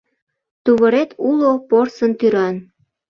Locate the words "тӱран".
2.19-2.55